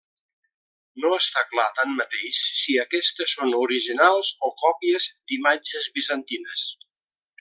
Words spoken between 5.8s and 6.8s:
bizantines.